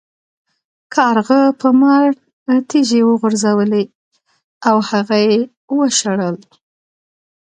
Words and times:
کارغه 0.95 1.41
په 1.59 1.69
مار 1.81 2.09
تیږې 2.69 3.01
وغورځولې 3.09 3.83
او 4.67 4.77
هغه 4.89 5.17
یې 5.27 5.37
وشړل. 5.77 6.35